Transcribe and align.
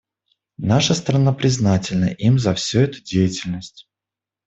Наша 0.57 0.95
страна 0.95 1.31
признательна 1.31 2.05
им 2.07 2.39
за 2.39 2.55
всю 2.55 2.79
эту 2.79 3.03
деятельность. 3.03 3.87